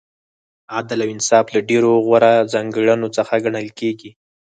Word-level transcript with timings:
عدل 0.77 0.99
او 1.03 1.09
انصاف 1.15 1.45
له 1.55 1.59
ډېرو 1.69 1.91
غوره 2.05 2.33
ځانګړنو 2.53 3.07
څخه 3.17 3.33
ګڼل 3.45 3.67
کیږي. 3.79 4.11